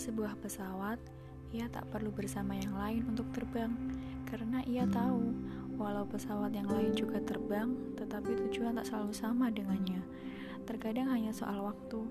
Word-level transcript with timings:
sebuah 0.00 0.38
pesawat, 0.40 1.00
ia 1.54 1.70
tak 1.70 1.88
perlu 1.88 2.10
bersama 2.10 2.56
yang 2.56 2.74
lain 2.74 3.02
untuk 3.08 3.28
terbang, 3.32 3.72
karena 4.26 4.60
ia 4.66 4.84
tahu 4.88 5.32
walau 5.76 6.08
pesawat 6.08 6.52
yang 6.56 6.66
lain 6.66 6.92
juga 6.96 7.20
terbang, 7.22 7.72
tetapi 7.96 8.34
tujuan 8.46 8.80
tak 8.80 8.88
selalu 8.88 9.12
sama 9.12 9.52
dengannya. 9.52 10.00
Terkadang 10.66 11.12
hanya 11.12 11.30
soal 11.30 11.62
waktu, 11.62 12.02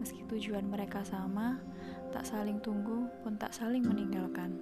meski 0.00 0.24
tujuan 0.30 0.64
mereka 0.64 1.02
sama, 1.04 1.60
tak 2.14 2.24
saling 2.24 2.62
tunggu 2.64 3.10
pun 3.20 3.36
tak 3.36 3.52
saling 3.52 3.84
meninggalkan. 3.84 4.56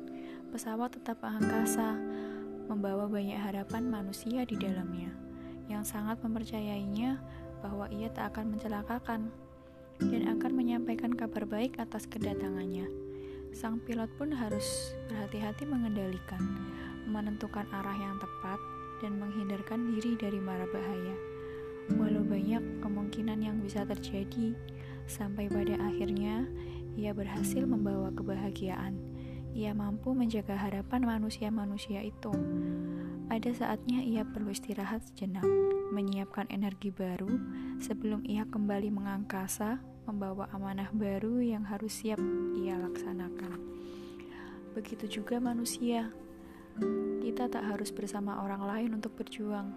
Pesawat 0.50 0.96
tetap 0.96 1.22
angkasa, 1.22 1.94
membawa 2.66 3.06
banyak 3.06 3.38
harapan 3.38 3.86
manusia 3.86 4.42
di 4.42 4.58
dalamnya, 4.58 5.14
yang 5.70 5.86
sangat 5.86 6.18
mempercayainya 6.24 7.22
bahwa 7.62 7.86
ia 7.94 8.10
tak 8.10 8.34
akan 8.34 8.56
mencelakakan 8.56 9.30
dan 10.00 10.28
akan 10.36 10.52
menyampaikan 10.52 11.12
kabar 11.12 11.48
baik 11.48 11.80
atas 11.80 12.04
kedatangannya. 12.08 12.88
Sang 13.56 13.80
pilot 13.80 14.12
pun 14.20 14.34
harus 14.36 14.92
berhati-hati 15.08 15.64
mengendalikan, 15.64 16.42
menentukan 17.08 17.64
arah 17.72 17.96
yang 17.96 18.20
tepat, 18.20 18.60
dan 19.00 19.16
menghindarkan 19.16 19.96
diri 19.96 20.16
dari 20.16 20.40
mara 20.40 20.68
bahaya. 20.68 21.16
Walau 21.96 22.26
banyak 22.26 22.82
kemungkinan 22.82 23.38
yang 23.40 23.56
bisa 23.62 23.86
terjadi, 23.86 24.52
sampai 25.06 25.46
pada 25.48 25.78
akhirnya 25.86 26.44
ia 26.96 27.12
berhasil 27.14 27.62
membawa 27.64 28.10
kebahagiaan. 28.12 28.98
Ia 29.56 29.72
mampu 29.72 30.12
menjaga 30.12 30.52
harapan 30.52 31.08
manusia-manusia 31.08 32.04
itu. 32.04 32.32
Ada 33.26 33.50
saatnya 33.58 34.06
ia 34.06 34.22
perlu 34.22 34.54
istirahat 34.54 35.02
sejenak, 35.10 35.42
menyiapkan 35.90 36.46
energi 36.46 36.94
baru 36.94 37.26
sebelum 37.82 38.22
ia 38.22 38.46
kembali 38.46 38.94
mengangkasa, 38.94 39.82
membawa 40.06 40.46
amanah 40.54 40.94
baru 40.94 41.42
yang 41.42 41.66
harus 41.66 41.90
siap 41.90 42.22
ia 42.54 42.78
laksanakan. 42.78 43.58
Begitu 44.78 45.18
juga 45.20 45.42
manusia. 45.42 46.14
Kita 47.18 47.50
tak 47.50 47.66
harus 47.66 47.90
bersama 47.90 48.46
orang 48.46 48.62
lain 48.62 48.90
untuk 48.94 49.18
berjuang. 49.18 49.74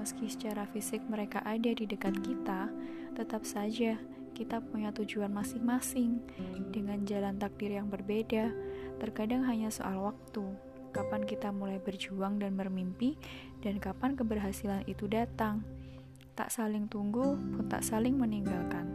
Meski 0.00 0.32
secara 0.32 0.64
fisik 0.72 1.04
mereka 1.12 1.44
ada 1.44 1.68
di 1.68 1.84
dekat 1.84 2.16
kita, 2.24 2.72
tetap 3.12 3.44
saja 3.44 4.00
kita 4.32 4.62
punya 4.62 4.94
tujuan 4.94 5.34
masing-masing 5.34 6.22
dengan 6.70 7.02
jalan 7.04 7.36
takdir 7.36 7.74
yang 7.74 7.90
berbeda. 7.90 8.54
Terkadang 9.02 9.42
hanya 9.44 9.68
soal 9.68 9.98
waktu, 9.98 10.46
kapan 10.90 11.24
kita 11.24 11.52
mulai 11.52 11.78
berjuang 11.80 12.40
dan 12.40 12.54
bermimpi, 12.54 13.18
dan 13.60 13.78
kapan 13.82 14.14
keberhasilan 14.14 14.86
itu 14.88 15.06
datang. 15.06 15.62
Tak 16.38 16.54
saling 16.54 16.86
tunggu 16.86 17.34
pun 17.34 17.66
tak 17.66 17.82
saling 17.82 18.14
meninggalkan. 18.14 18.86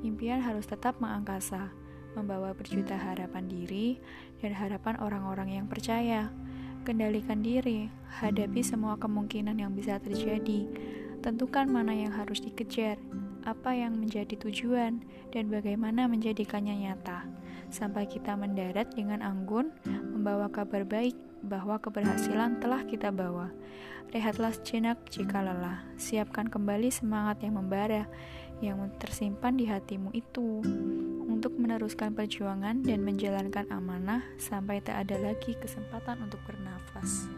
Impian 0.00 0.40
harus 0.40 0.64
tetap 0.64 0.96
mengangkasa, 1.00 1.72
membawa 2.16 2.56
berjuta 2.56 2.96
harapan 2.96 3.44
diri 3.44 4.00
dan 4.40 4.56
harapan 4.56 4.96
orang-orang 5.04 5.60
yang 5.60 5.66
percaya. 5.68 6.32
Kendalikan 6.86 7.42
diri, 7.42 7.92
hadapi 8.22 8.62
semua 8.62 8.96
kemungkinan 8.96 9.58
yang 9.58 9.74
bisa 9.74 9.98
terjadi. 9.98 10.64
Tentukan 11.20 11.66
mana 11.66 11.90
yang 11.90 12.14
harus 12.14 12.38
dikejar, 12.38 12.96
apa 13.42 13.74
yang 13.74 13.98
menjadi 13.98 14.38
tujuan, 14.38 15.02
dan 15.34 15.50
bagaimana 15.50 16.06
menjadikannya 16.06 16.86
nyata, 16.86 17.26
sampai 17.68 18.06
kita 18.06 18.38
mendarat 18.38 18.94
dengan 18.94 19.20
anggun, 19.20 19.74
membawa 20.26 20.50
kabar 20.50 20.82
baik 20.82 21.14
bahwa 21.46 21.78
keberhasilan 21.78 22.58
telah 22.58 22.82
kita 22.82 23.14
bawa. 23.14 23.54
Rehatlah 24.10 24.50
sejenak 24.50 24.98
jika 25.06 25.38
lelah, 25.38 25.86
siapkan 25.94 26.50
kembali 26.50 26.90
semangat 26.90 27.46
yang 27.46 27.62
membara, 27.62 28.10
yang 28.58 28.90
tersimpan 28.98 29.54
di 29.54 29.70
hatimu 29.70 30.10
itu, 30.18 30.66
untuk 31.30 31.54
meneruskan 31.54 32.10
perjuangan 32.10 32.82
dan 32.82 33.06
menjalankan 33.06 33.70
amanah 33.70 34.26
sampai 34.34 34.82
tak 34.82 35.06
ada 35.06 35.14
lagi 35.30 35.54
kesempatan 35.62 36.18
untuk 36.26 36.42
bernafas. 36.42 37.30